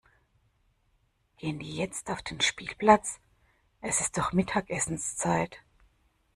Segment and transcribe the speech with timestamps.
[1.37, 3.19] Gehen die jetzt auf den Spielplatz?
[3.81, 5.59] Es ist doch Mittagessenszeit.